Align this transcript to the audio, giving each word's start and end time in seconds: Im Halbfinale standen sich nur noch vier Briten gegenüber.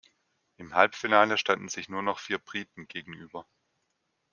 Im 0.57 0.73
Halbfinale 0.73 1.37
standen 1.37 1.69
sich 1.69 1.87
nur 1.87 2.01
noch 2.01 2.17
vier 2.17 2.39
Briten 2.39 2.87
gegenüber. 2.87 3.45